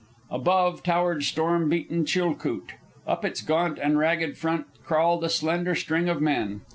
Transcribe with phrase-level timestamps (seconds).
[0.31, 2.71] Above towered storm beaten Chilcoot.
[3.05, 6.61] Up its gaunt and ragged front crawled a slender string of men.